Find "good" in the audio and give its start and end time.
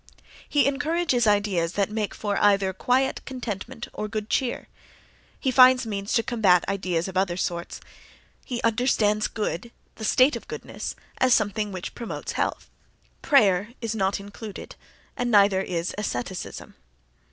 4.07-4.31, 9.27-9.71